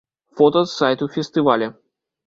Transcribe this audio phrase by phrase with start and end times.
[0.39, 1.73] Фота з сайту фестываля.